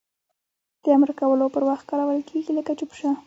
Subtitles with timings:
[0.83, 3.09] د امر کولو پر وخت کارول کیږي لکه چوپ شه!